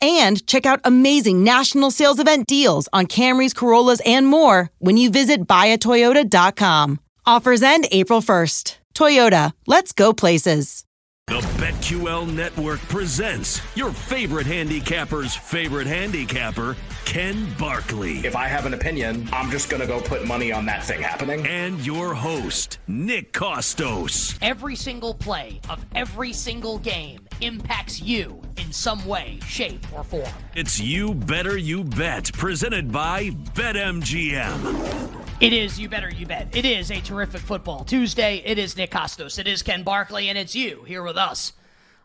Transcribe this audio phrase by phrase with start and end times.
[0.00, 5.10] and check out amazing national sales event deals on Camrys, Corollas, and more when you
[5.10, 7.00] visit buyatoyota.com.
[7.26, 8.76] Offers end April 1st.
[8.94, 10.84] Toyota, let's go places.
[11.30, 18.18] The BetQL Network presents your favorite handicapper's favorite handicapper, Ken Barkley.
[18.26, 21.00] If I have an opinion, I'm just going to go put money on that thing
[21.00, 21.46] happening.
[21.46, 24.36] And your host, Nick Kostos.
[24.42, 30.30] Every single play of every single game impacts you in some way, shape, or form.
[30.54, 35.24] It's You Better You Bet, presented by BetMGM.
[35.40, 36.56] It is You Better You Bet.
[36.56, 38.40] It is a terrific football Tuesday.
[38.46, 39.40] It is Nick Kostos.
[39.40, 41.52] It is Ken Barkley, and it's you here with us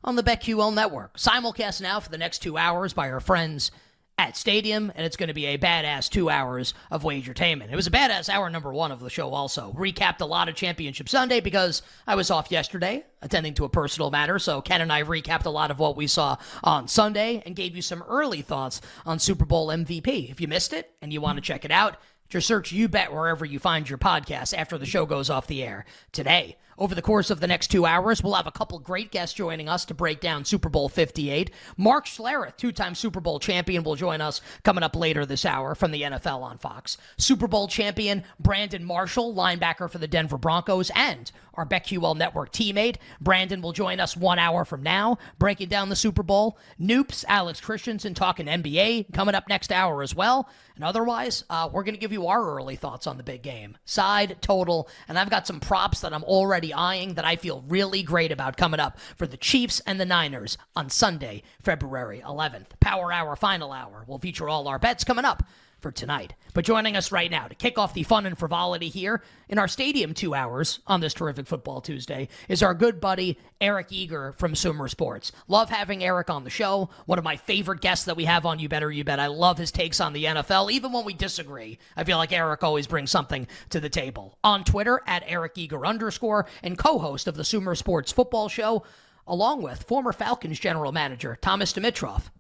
[0.04, 1.16] on the BetQL Network.
[1.18, 3.70] Simulcast now for the next two hours by our friends
[4.18, 7.72] at Stadium, and it's going to be a badass two hours of wagertainment.
[7.72, 9.74] It was a badass hour number one of the show, also.
[9.78, 14.12] Recapped a lot of Championship Sunday because I was off yesterday attending to a personal
[14.12, 14.40] matter.
[14.40, 17.76] So Ken and I recapped a lot of what we saw on Sunday and gave
[17.76, 20.32] you some early thoughts on Super Bowl MVP.
[20.32, 21.98] If you missed it and you want to check it out,
[22.30, 25.64] just search You Bet wherever you find your podcast after the show goes off the
[25.64, 26.58] air today.
[26.78, 29.70] Over the course of the next two hours, we'll have a couple great guests joining
[29.70, 31.50] us to break down Super Bowl 58.
[31.78, 35.74] Mark Schlereth, two time Super Bowl champion, will join us coming up later this hour
[35.74, 36.98] from the NFL on Fox.
[37.18, 42.98] Super Bowl champion Brandon Marshall, linebacker for the Denver Broncos, and our BetQL Network teammate.
[43.22, 46.58] Brandon will join us one hour from now, breaking down the Super Bowl.
[46.80, 50.50] Noops, Alex Christensen talking NBA coming up next hour as well.
[50.76, 53.78] And otherwise, uh, we're going to give you our early thoughts on the big game,
[53.86, 58.04] side, total, and I've got some props that I'm already eyeing that I feel really
[58.04, 62.80] great about coming up for the Chiefs and the Niners on Sunday, February 11th.
[62.80, 65.44] Power Hour, Final Hour will feature all our bets coming up
[65.86, 66.34] for tonight.
[66.56, 69.68] But joining us right now to kick off the fun and frivolity here in our
[69.68, 74.56] stadium two hours on this terrific football Tuesday is our good buddy Eric Eager from
[74.56, 75.32] Sumer Sports.
[75.48, 76.90] Love having Eric on the show.
[77.06, 79.20] One of my favorite guests that we have on You Better You Bet.
[79.20, 81.78] I love his takes on the NFL, even when we disagree.
[81.96, 84.40] I feel like Eric always brings something to the table.
[84.44, 88.84] On Twitter at Eric Eager underscore and co-host of the Sumer Sports Football Show
[89.28, 92.32] along with former Falcons general manager Thomas Dimitroff,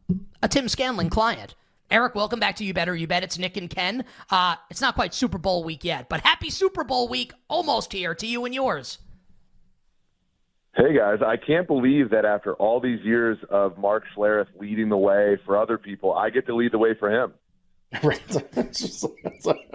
[0.41, 1.53] a Tim Scanlon client.
[1.91, 3.23] Eric, welcome back to You Better You Bet.
[3.23, 4.05] It's Nick and Ken.
[4.31, 8.15] Uh, it's not quite Super Bowl week yet, but happy Super Bowl week almost here
[8.15, 8.97] to you and yours.
[10.75, 14.97] Hey guys, I can't believe that after all these years of Mark Schlereth leading the
[14.97, 17.33] way for other people, I get to lead the way for him.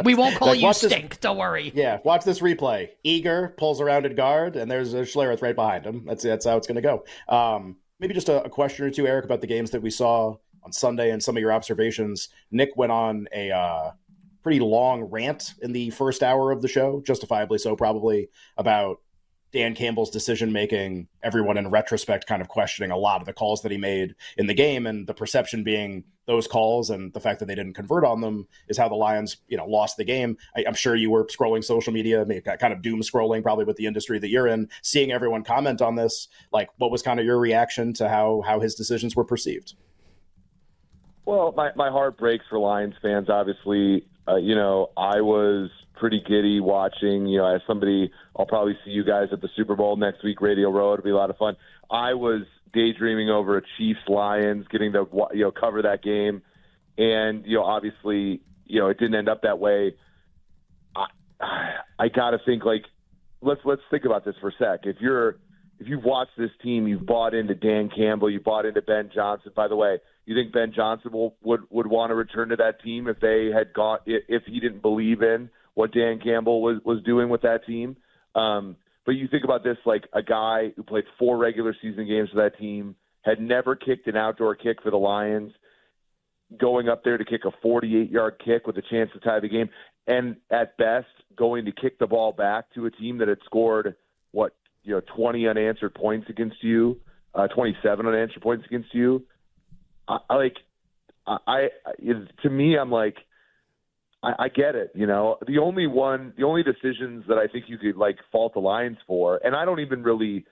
[0.04, 1.10] we won't call like, you stink.
[1.10, 1.72] This, don't worry.
[1.74, 2.90] Yeah, watch this replay.
[3.02, 6.04] Eager pulls around at guard, and there's a Schlereth right behind him.
[6.04, 7.04] That's that's how it's going to go.
[7.34, 10.36] Um, maybe just a, a question or two, Eric, about the games that we saw
[10.62, 12.28] on Sunday and some of your observations.
[12.50, 13.90] Nick went on a uh,
[14.42, 18.98] pretty long rant in the first hour of the show, justifiably so, probably about
[19.52, 23.62] Dan Campbell's decision making, everyone in retrospect kind of questioning a lot of the calls
[23.62, 27.40] that he made in the game, and the perception being those calls and the fact
[27.40, 30.36] that they didn't convert on them is how the Lions, you know, lost the game.
[30.56, 32.24] I, am sure you were scrolling social media,
[32.60, 35.96] kind of doom scrolling, probably with the industry that you're in, seeing everyone comment on
[35.96, 36.28] this.
[36.52, 39.74] Like, what was kind of your reaction to how how his decisions were perceived?
[41.24, 43.28] Well, my my heart breaks for Lions fans.
[43.28, 47.26] Obviously, uh, you know, I was pretty giddy watching.
[47.26, 50.40] You know, as somebody, I'll probably see you guys at the Super Bowl next week,
[50.40, 50.94] Radio Row.
[50.94, 51.56] It'll be a lot of fun.
[51.90, 56.42] I was daydreaming over a Chiefs Lions, getting to you know cover that game,
[56.98, 59.94] and you know obviously you know it didn't end up that way.
[60.96, 61.06] I
[61.98, 62.84] I got to think like
[63.42, 64.80] let's let's think about this for a sec.
[64.84, 65.36] If you're
[65.78, 69.52] if you've watched this team, you've bought into Dan Campbell, you bought into Ben Johnson.
[69.56, 69.98] By the way,
[70.30, 73.50] you think Ben Johnson will, would would want to return to that team if they
[73.52, 77.66] had gone if he didn't believe in what Dan Campbell was was doing with that
[77.66, 77.96] team?
[78.36, 82.30] Um, but you think about this like a guy who played four regular season games
[82.30, 85.52] for that team, had never kicked an outdoor kick for the Lions,
[86.56, 89.48] going up there to kick a 48 yard kick with a chance to tie the
[89.48, 89.68] game,
[90.06, 93.96] and at best going to kick the ball back to a team that had scored
[94.30, 94.54] what
[94.84, 97.00] you know 20 unanswered points against you,
[97.34, 99.24] uh, 27 unanswered points against you.
[100.10, 100.56] I, I like
[101.26, 101.92] I, I
[102.42, 103.16] to me I'm like
[104.22, 104.92] I, I get it.
[104.94, 108.54] You know, the only one, the only decisions that I think you could like fault
[108.54, 110.44] the Lions for, and I don't even really.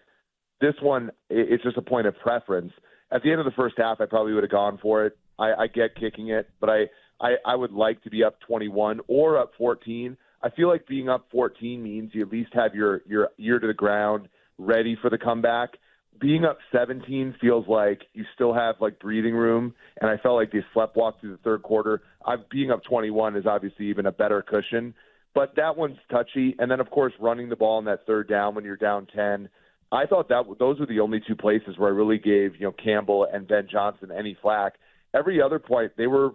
[0.60, 2.72] This one, it's just a point of preference.
[3.12, 5.16] At the end of the first half, I probably would have gone for it.
[5.38, 6.86] I, I get kicking it, but I,
[7.20, 10.16] I, I would like to be up 21 or up 14.
[10.42, 13.68] I feel like being up 14 means you at least have your your ear to
[13.68, 14.28] the ground,
[14.58, 15.70] ready for the comeback
[16.20, 20.52] being up 17 feels like you still have like breathing room, and I felt like
[20.52, 22.02] they slept walk through the third quarter.
[22.24, 24.94] I, being up 21 is obviously even a better cushion,
[25.34, 26.56] but that one's touchy.
[26.58, 29.48] And then of course running the ball in that third down when you're down 10.
[29.90, 32.72] I thought that those were the only two places where I really gave you know
[32.72, 34.74] Campbell and Ben Johnson any flack.
[35.14, 36.32] Every other point they were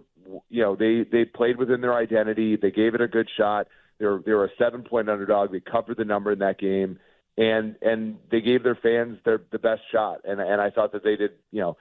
[0.48, 2.56] you know they they played within their identity.
[2.56, 3.68] They gave it a good shot.
[3.98, 5.52] They were they were a seven point underdog.
[5.52, 6.98] They covered the number in that game
[7.36, 10.20] and and they gave their fans their the best shot.
[10.24, 11.76] And and I thought that they did you know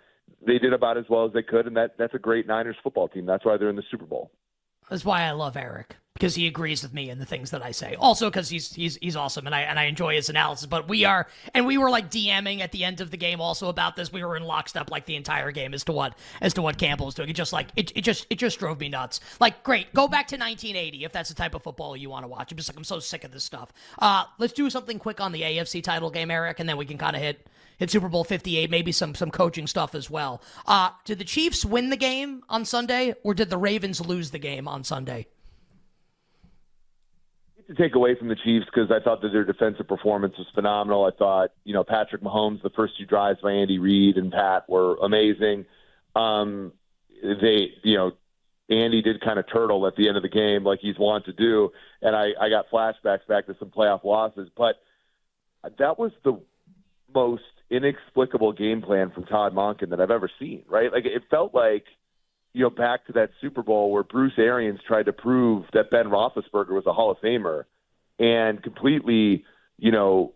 [0.46, 1.68] they did about as well as they could.
[1.68, 3.26] And that that's a great Niners football team.
[3.26, 4.32] That's why they're in the Super Bowl.
[4.90, 7.72] That's why I love Eric because he agrees with me in the things that I
[7.72, 7.96] say.
[8.00, 10.66] Also because he's he's he's awesome and I and I enjoy his analysis.
[10.66, 13.68] But we are and we were like DMing at the end of the game also
[13.68, 14.10] about this.
[14.10, 17.08] We were in lockstep like the entire game as to what as to what Campbell
[17.08, 17.28] was doing.
[17.28, 19.20] It just like it, it just it just drove me nuts.
[19.42, 22.30] Like great, go back to 1980 if that's the type of football you want to
[22.30, 22.54] watch.
[22.54, 23.74] I'm just like I'm so sick of this stuff.
[24.00, 26.98] Uh, let's do something quick on the AFC title game, Eric, and then we can
[26.98, 27.50] kind of hit
[27.80, 30.42] hit Super Bowl 58, maybe some some coaching stuff as well.
[30.66, 34.40] Uh, did the Chiefs win the game on Sunday, or did the Ravens lose the
[34.40, 35.28] game on Sunday?
[37.68, 41.06] To take away from the Chiefs because I thought that their defensive performance was phenomenal.
[41.06, 44.70] I thought, you know, Patrick Mahomes, the first two drives by Andy Reid and Pat
[44.70, 45.66] were amazing.
[46.16, 46.74] Um,
[47.22, 48.12] they, you know,
[48.70, 51.34] Andy did kind of turtle at the end of the game like he's wont to
[51.34, 51.72] do,
[52.02, 54.50] and I, I got flashbacks back to some playoff losses.
[54.56, 54.76] But
[55.80, 56.40] that was the
[57.14, 60.64] most inexplicable game plan from Todd Monken that I've ever seen.
[60.68, 60.92] Right?
[60.92, 61.86] Like it felt like–
[62.54, 66.06] you know, back to that Super Bowl where Bruce Arians tried to prove that Ben
[66.06, 67.64] Roethlisberger was a Hall of Famer,
[68.20, 69.44] and completely,
[69.78, 70.34] you know,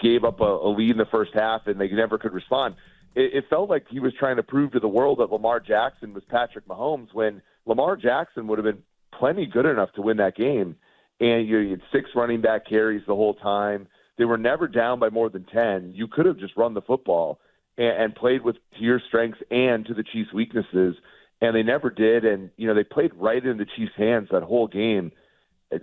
[0.00, 2.74] gave up a, a lead in the first half, and they never could respond.
[3.14, 6.12] It, it felt like he was trying to prove to the world that Lamar Jackson
[6.12, 8.82] was Patrick Mahomes when Lamar Jackson would have been
[9.16, 10.76] plenty good enough to win that game.
[11.20, 13.86] And you, you had six running back carries the whole time.
[14.18, 15.92] They were never down by more than ten.
[15.94, 17.38] You could have just run the football
[17.78, 20.96] and, and played with to your strengths and to the Chiefs' weaknesses
[21.40, 22.24] and they never did.
[22.24, 25.12] And you know they played right in the Chiefs' hands that whole game.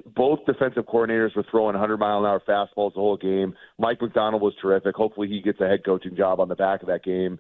[0.06, 3.56] Both defensive coordinators were throwing 100 mile an hour fastballs the whole game.
[3.80, 4.96] Mike Macdonald was terrific.
[4.96, 7.40] Hopefully, he gets a head coaching job on the back of that game.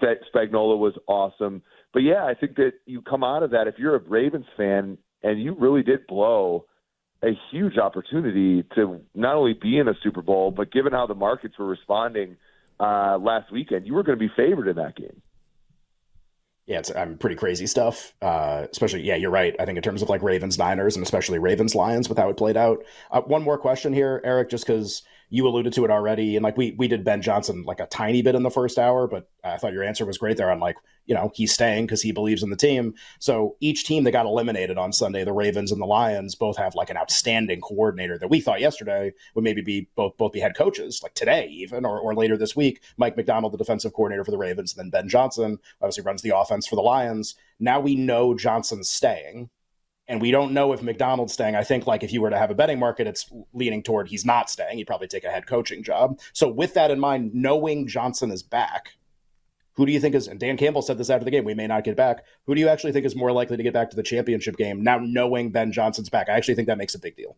[0.00, 1.62] Spagnuolo was awesome.
[1.92, 4.98] But yeah, I think that you come out of that if you're a Ravens fan
[5.24, 6.66] and you really did blow
[7.22, 11.16] a huge opportunity to not only be in a Super Bowl, but given how the
[11.16, 12.36] markets were responding
[12.78, 15.20] uh, last weekend, you were going to be favored in that game
[16.68, 18.14] yeah, it's I'm pretty crazy stuff.
[18.20, 19.56] Uh, especially, yeah, you're right.
[19.58, 22.36] I think in terms of like Ravens Niners and especially Ravens Lions with how it
[22.36, 22.84] played out.
[23.10, 26.56] Uh, one more question here, Eric, just because you alluded to it already, and like
[26.56, 29.56] we we did Ben Johnson like a tiny bit in the first hour, but I
[29.56, 32.42] thought your answer was great there on like you know he's staying because he believes
[32.42, 32.94] in the team.
[33.18, 36.74] So each team that got eliminated on Sunday, the Ravens and the Lions, both have
[36.74, 40.56] like an outstanding coordinator that we thought yesterday would maybe be both both be head
[40.56, 42.82] coaches, like today even or, or later this week.
[42.96, 46.36] Mike Macdonald the defensive coordinator for the Ravens, and then Ben Johnson obviously runs the
[46.36, 47.34] offense for the Lions.
[47.60, 49.50] Now we know Johnson's staying
[50.08, 51.54] and we don't know if Macdonald's staying.
[51.54, 54.24] I think like if you were to have a betting market, it's leaning toward he's
[54.24, 54.78] not staying.
[54.78, 56.18] He'd probably take a head coaching job.
[56.32, 58.94] So with that in mind, knowing Johnson is back,
[59.74, 61.66] Who do you think is, and Dan Campbell said this after the game, we may
[61.66, 62.24] not get back.
[62.46, 64.82] Who do you actually think is more likely to get back to the championship game
[64.82, 66.28] now knowing Ben Johnson's back?
[66.28, 67.36] I actually think that makes a big deal.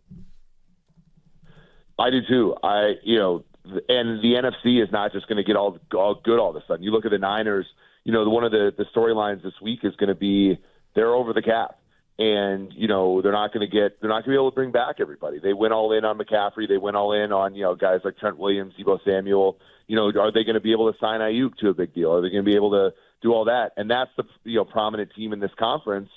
[1.98, 2.54] I do too.
[2.62, 6.38] I, you know, and the NFC is not just going to get all, all good
[6.38, 6.82] all of a sudden.
[6.82, 7.66] You look at the Niners,
[8.04, 10.58] you know, one of the, the storylines this week is going to be
[10.94, 11.79] they're over the cap.
[12.20, 14.54] And, you know, they're not going to get, they're not going to be able to
[14.54, 15.38] bring back everybody.
[15.38, 16.68] They went all in on McCaffrey.
[16.68, 19.56] They went all in on, you know, guys like Trent Williams, Deebo Samuel.
[19.86, 22.12] You know, are they going to be able to sign Aiyuk to a big deal?
[22.12, 22.90] Are they going to be able to
[23.22, 23.70] do all that?
[23.78, 26.10] And that's the, you know, prominent team in this conference.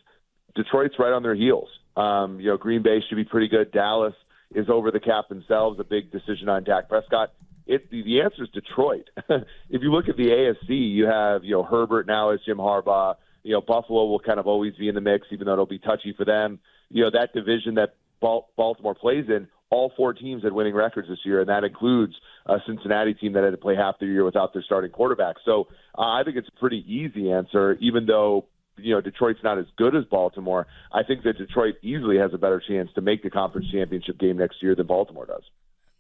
[0.55, 1.69] Detroit's right on their heels.
[1.95, 3.71] Um, you know, Green Bay should be pretty good.
[3.71, 4.13] Dallas
[4.53, 5.79] is over the cap themselves.
[5.79, 7.31] A big decision on Dak Prescott.
[7.65, 9.09] It, the, the answer is Detroit.
[9.29, 13.15] if you look at the AFC, you have you know Herbert now as Jim Harbaugh.
[13.43, 15.79] You know Buffalo will kind of always be in the mix, even though it'll be
[15.79, 16.59] touchy for them.
[16.89, 19.47] You know that division that Baltimore plays in.
[19.69, 22.13] All four teams had winning records this year, and that includes
[22.45, 25.37] a Cincinnati team that had to play half the year without their starting quarterback.
[25.43, 28.45] So uh, I think it's a pretty easy answer, even though
[28.77, 30.67] you know Detroit's not as good as Baltimore.
[30.91, 34.37] I think that Detroit easily has a better chance to make the conference championship game
[34.37, 35.43] next year than Baltimore does.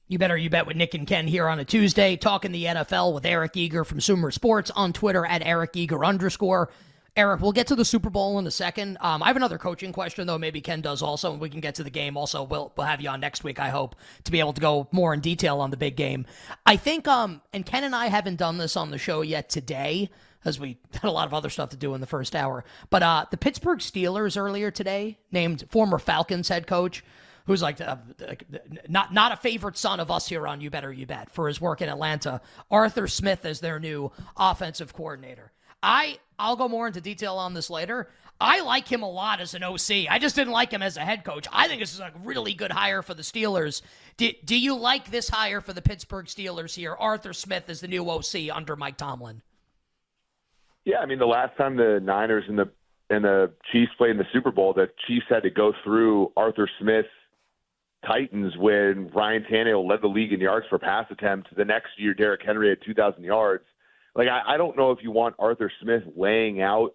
[0.07, 3.13] You better you bet with Nick and Ken here on a Tuesday, talking the NFL
[3.13, 6.69] with Eric Eager from Sumer Sports on Twitter at Eric Eager underscore.
[7.15, 8.97] Eric, we'll get to the Super Bowl in a second.
[8.99, 10.39] Um, I have another coaching question, though.
[10.39, 12.17] Maybe Ken does also, and we can get to the game.
[12.17, 13.59] Also, we'll we'll have you on next week.
[13.59, 16.25] I hope to be able to go more in detail on the big game.
[16.65, 20.09] I think, um, and Ken and I haven't done this on the show yet today,
[20.43, 22.65] as we had a lot of other stuff to do in the first hour.
[22.89, 27.03] But uh, the Pittsburgh Steelers earlier today named former Falcons head coach
[27.45, 27.97] who's like uh,
[28.87, 31.61] not not a favorite son of us here on You Better You Bet for his
[31.61, 32.41] work in Atlanta.
[32.71, 35.51] Arthur Smith as their new offensive coordinator.
[35.83, 38.09] I I'll go more into detail on this later.
[38.41, 40.09] I like him a lot as an OC.
[40.09, 41.47] I just didn't like him as a head coach.
[41.51, 43.81] I think this is a really good hire for the Steelers.
[44.17, 46.95] Do, do you like this hire for the Pittsburgh Steelers here?
[46.99, 49.41] Arthur Smith is the new OC under Mike Tomlin.
[50.85, 52.69] Yeah, I mean the last time the Niners and the
[53.09, 56.67] and the Chiefs played in the Super Bowl, the Chiefs had to go through Arthur
[56.79, 57.05] Smith
[58.05, 61.55] Titans when Ryan Tannehill led the league in yards per pass attempt.
[61.55, 63.63] The next year, Derrick Henry had 2,000 yards.
[64.15, 66.93] Like, I, I don't know if you want Arthur Smith laying out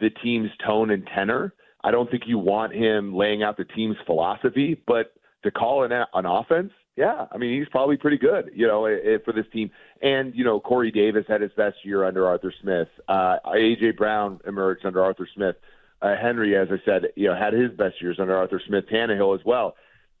[0.00, 1.54] the team's tone and tenor.
[1.82, 5.92] I don't think you want him laying out the team's philosophy, but to call an,
[5.92, 8.88] an offense, yeah, I mean, he's probably pretty good, you know,
[9.24, 9.70] for this team.
[10.02, 12.88] And, you know, Corey Davis had his best year under Arthur Smith.
[13.06, 13.92] Uh, A.J.
[13.92, 15.56] Brown emerged under Arthur Smith.
[16.00, 18.84] Uh, Henry, as I said, you know, had his best years under Arthur Smith.
[18.90, 19.76] Tannehill as well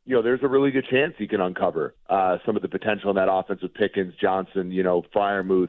[0.06, 3.10] you know, there's a really good chance he can uncover uh, some of the potential
[3.10, 5.68] in that offense with Pickens, Johnson, you know, Freiermuth,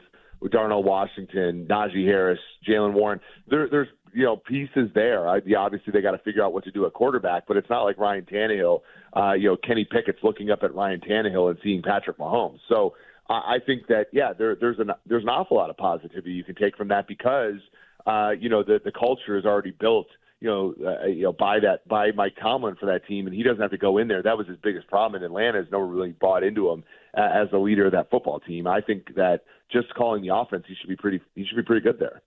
[0.51, 3.20] Darnell Washington, Najee Harris, Jaylen Warren.
[3.50, 5.27] There, there's you know pieces there.
[5.27, 7.84] I, obviously, they got to figure out what to do at quarterback, but it's not
[7.84, 8.82] like Ryan Tannehill.
[9.15, 12.60] Uh, you know, Kenny Pickett's looking up at Ryan Tannehill and seeing Patrick Mahomes.
[12.70, 12.94] So
[13.29, 16.44] I, I think that yeah, there, there's an there's an awful lot of positivity you
[16.44, 17.60] can take from that because
[18.06, 20.08] uh, you know the the culture is already built
[20.39, 23.41] you know, uh, you know, by that by Mike Tomlin for that team, and he
[23.41, 24.22] doesn't have to go in there.
[24.22, 25.60] That was his biggest problem in Atlanta.
[25.60, 26.84] Is no one really bought into him
[27.18, 28.68] uh, as the leader of that football team.
[28.68, 31.20] I think that just calling the offense, he should be pretty.
[31.36, 32.22] He should be pretty good there.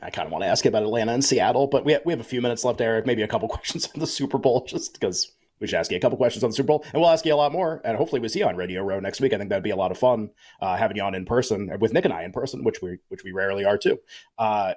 [0.00, 2.12] I kind of want to ask you about Atlanta and Seattle, but we have, we
[2.12, 3.06] have a few minutes left, Eric.
[3.06, 6.00] Maybe a couple questions on the Super Bowl, just because we should ask you a
[6.00, 7.80] couple questions on the Super Bowl, and we'll ask you a lot more.
[7.84, 9.32] And hopefully, we see you on Radio Row next week.
[9.32, 10.30] I think that'd be a lot of fun
[10.60, 13.24] uh, having you on in person with Nick and I in person, which we which
[13.24, 13.98] we rarely are too.
[14.38, 14.74] Uh,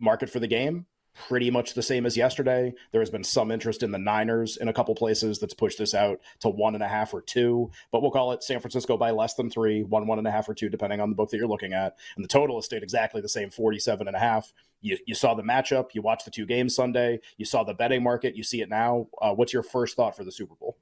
[0.00, 0.86] market for the game
[1.26, 2.72] pretty much the same as yesterday.
[2.92, 5.94] There has been some interest in the Niners in a couple places that's pushed this
[5.94, 9.10] out to one and a half or two, but we'll call it San Francisco by
[9.10, 11.36] less than three, one, one and a half or two, depending on the book that
[11.36, 11.96] you're looking at.
[12.16, 14.52] And the total has stayed exactly the same, 47 and a half.
[14.80, 18.02] You, you saw the matchup, you watched the two games Sunday, you saw the betting
[18.02, 19.08] market, you see it now.
[19.20, 20.76] Uh, what's your first thought for the Super Bowl?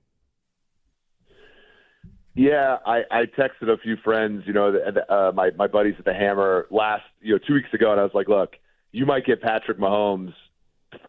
[2.35, 4.79] Yeah, I, I texted a few friends, you know,
[5.09, 8.03] uh, my my buddies at the Hammer last, you know, two weeks ago, and I
[8.03, 8.57] was like, look,
[8.93, 10.33] you might get Patrick Mahomes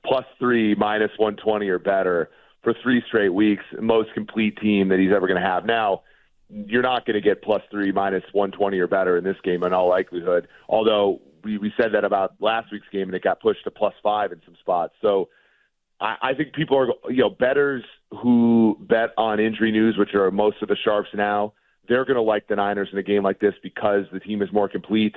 [0.05, 2.29] plus three, minus 120 or better
[2.63, 5.65] for three straight weeks, most complete team that he's ever going to have.
[5.65, 6.01] Now,
[6.49, 9.73] you're not going to get plus three, minus 120 or better in this game in
[9.73, 10.47] all likelihood.
[10.67, 13.93] Although we, we said that about last week's game and it got pushed to plus
[14.01, 14.93] five in some spots.
[15.01, 15.29] So
[15.99, 20.31] I, I think people are, you know, bettors who bet on injury news, which are
[20.31, 21.53] most of the sharps now,
[21.87, 24.51] they're going to like the Niners in a game like this because the team is
[24.51, 25.15] more complete.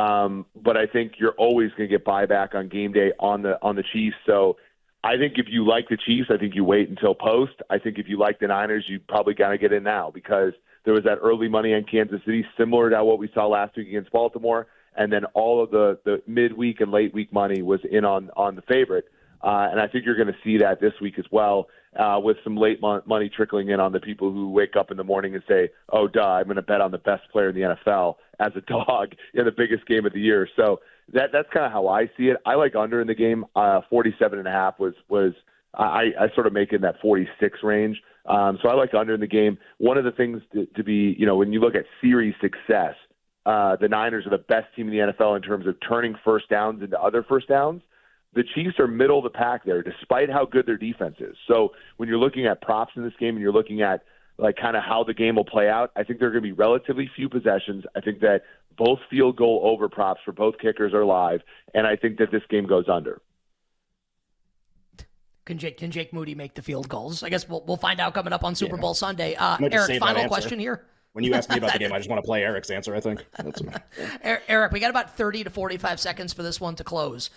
[0.00, 3.60] Um, but I think you're always going to get buyback on game day on the
[3.62, 4.16] on the Chiefs.
[4.26, 4.56] So
[5.02, 7.54] I think if you like the Chiefs, I think you wait until post.
[7.68, 10.52] I think if you like the Niners, you probably got to get in now because
[10.84, 13.88] there was that early money on Kansas City, similar to what we saw last week
[13.88, 14.66] against Baltimore,
[14.96, 18.56] and then all of the the midweek and late week money was in on on
[18.56, 19.06] the favorite.
[19.42, 21.68] Uh, and I think you're going to see that this week as well,
[21.98, 24.96] uh, with some late mon- money trickling in on the people who wake up in
[24.96, 27.54] the morning and say, "Oh, duh, I'm going to bet on the best player in
[27.54, 30.80] the NFL as a dog in the biggest game of the year." So
[31.12, 32.36] that that's kind of how I see it.
[32.46, 33.44] I like under in the game.
[33.56, 35.32] Uh, 47 and a half was was
[35.74, 38.00] I, I sort of make in that 46 range.
[38.26, 39.58] Um, so I like under in the game.
[39.78, 42.94] One of the things to, to be, you know, when you look at series success,
[43.46, 46.48] uh, the Niners are the best team in the NFL in terms of turning first
[46.48, 47.82] downs into other first downs.
[48.32, 51.36] The Chiefs are middle of the pack there, despite how good their defense is.
[51.48, 54.04] So when you're looking at props in this game and you're looking at
[54.38, 56.48] like kind of how the game will play out, I think there are going to
[56.48, 57.84] be relatively few possessions.
[57.96, 58.42] I think that
[58.76, 61.40] both field goal over props for both kickers are live,
[61.74, 63.20] and I think that this game goes under.
[65.44, 67.24] Can Jake, can Jake Moody make the field goals?
[67.24, 68.82] I guess we'll, we'll find out coming up on Super yeah.
[68.82, 69.34] Bowl Sunday.
[69.34, 70.86] Uh, Eric, final question here.
[71.12, 73.00] When you ask me about the game, I just want to play Eric's answer, I
[73.00, 73.26] think.
[74.22, 77.30] Eric, we got about 30 to 45 seconds for this one to close.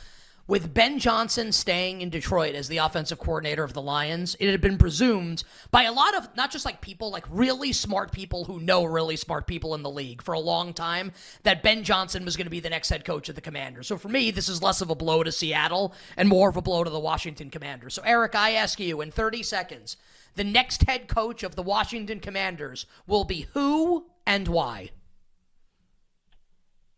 [0.45, 4.59] With Ben Johnson staying in Detroit as the offensive coordinator of the Lions, it had
[4.59, 8.59] been presumed by a lot of not just like people, like really smart people who
[8.59, 12.35] know really smart people in the league for a long time, that Ben Johnson was
[12.35, 13.87] going to be the next head coach of the Commanders.
[13.87, 16.61] So for me, this is less of a blow to Seattle and more of a
[16.61, 17.93] blow to the Washington Commanders.
[17.93, 19.95] So, Eric, I ask you in 30 seconds
[20.35, 24.89] the next head coach of the Washington Commanders will be who and why?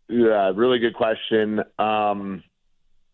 [0.07, 1.61] Yeah, really good question.
[1.77, 2.43] Um,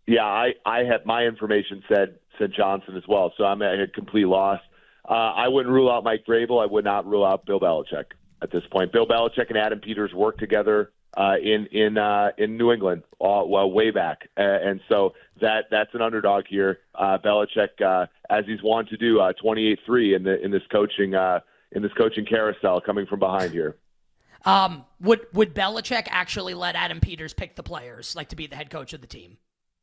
[0.07, 3.87] yeah, I, I had my information said said Johnson as well, so I'm at a
[3.87, 4.59] complete loss.
[5.07, 6.61] Uh, I wouldn't rule out Mike Vrabel.
[6.61, 8.05] I would not rule out Bill Belichick
[8.41, 8.91] at this point.
[8.91, 13.43] Bill Belichick and Adam Peters worked together uh, in in uh, in New England, uh,
[13.45, 16.79] well way back, uh, and so that that's an underdog here.
[16.95, 21.13] Uh, Belichick, uh, as he's wont to do, uh, 28-3 in the in this coaching
[21.13, 21.39] uh,
[21.73, 23.75] in this coaching carousel coming from behind here.
[24.45, 28.55] Um, would would Belichick actually let Adam Peters pick the players, like to be the
[28.55, 29.37] head coach of the team?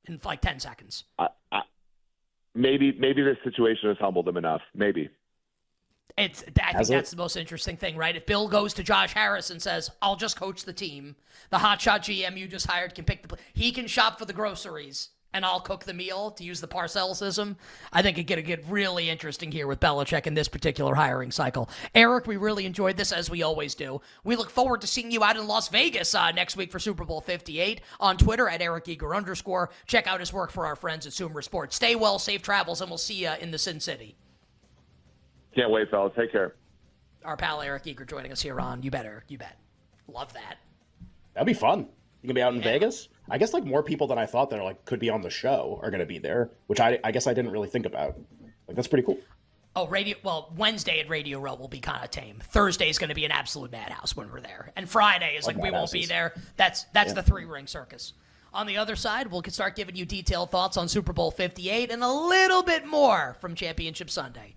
[0.08, 1.04] In like 10 seconds.
[1.18, 1.62] I, I,
[2.54, 4.62] maybe maybe this situation has humbled him enough.
[4.74, 5.10] Maybe.
[6.16, 8.16] It's I think that's the most interesting thing, right?
[8.16, 11.14] If Bill goes to Josh Harris and says, "I'll just coach the team,"
[11.50, 15.10] the hotshot GM you just hired can pick the he can shop for the groceries
[15.32, 17.56] and I'll cook the meal to use the Parcellsism.
[17.92, 21.68] I think it could get really interesting here with Belichick in this particular hiring cycle.
[21.94, 24.00] Eric, we really enjoyed this as we always do.
[24.24, 27.04] We look forward to seeing you out in Las Vegas uh, next week for Super
[27.04, 29.70] Bowl 58 on Twitter at Eric Eager underscore.
[29.86, 31.76] Check out his work for our friends at Sumer Sports.
[31.76, 34.16] Stay well, safe travels, and we'll see you in the Sin City.
[35.54, 36.12] Can't wait, fellas.
[36.16, 36.54] Take care.
[37.24, 39.58] Our pal Eric Eager joining us here on You Better, You Bet.
[40.06, 40.56] Love that.
[41.34, 41.88] That'd be fun.
[42.22, 42.72] You gonna be out in yeah.
[42.72, 43.08] Vegas?
[43.30, 45.30] I guess like more people than I thought that are like could be on the
[45.30, 48.16] show are gonna be there, which I I guess I didn't really think about.
[48.66, 49.18] Like that's pretty cool.
[49.76, 50.16] Oh, radio.
[50.24, 52.40] Well, Wednesday at Radio Row will be kind of tame.
[52.42, 55.56] Thursday is going to be an absolute madhouse when we're there, and Friday is like,
[55.56, 56.34] like we won't be there.
[56.56, 57.14] That's that's yeah.
[57.14, 58.14] the three ring circus.
[58.52, 62.02] On the other side, we'll start giving you detailed thoughts on Super Bowl 58 and
[62.02, 64.56] a little bit more from Championship Sunday.